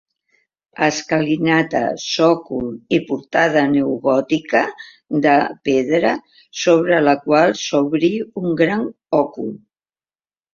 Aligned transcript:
Escalinata, 0.85 1.81
sòcol 2.11 2.71
i 2.97 2.99
portada 3.09 3.63
neogòtica 3.73 4.63
de 5.27 5.35
pedra 5.69 6.15
sobre 6.63 7.03
la 7.09 7.15
qual 7.27 7.55
s'obri 7.67 8.11
un 8.43 8.59
gran 8.65 8.83
òcul. 9.21 9.53